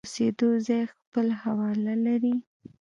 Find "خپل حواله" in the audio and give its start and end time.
0.93-1.93